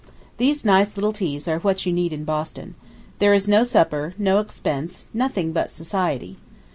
[0.37, 2.73] These nice little teas are what you need in Boston.
[3.19, 6.39] There is no supper, no expense, nothing but society.